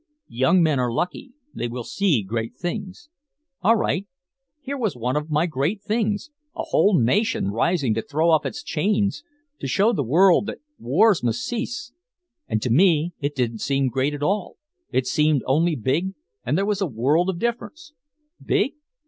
[0.33, 1.33] "Young men are lucky.
[1.53, 3.07] They will see great things."
[3.61, 4.07] All right,
[4.59, 8.63] here was one of my great things, a whole nation rising to throw off its
[8.63, 9.23] chains,
[9.59, 11.93] to show the world that wars must cease
[12.47, 14.57] and to me it didn't seem great at all,
[14.91, 17.93] it seemed only big, and there was a world of difference.
[18.43, 18.73] Big?